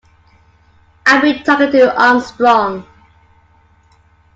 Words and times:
I've 1.05 1.21
been 1.21 1.43
talking 1.43 1.69
to 1.73 1.95
Armstrong. 1.95 2.87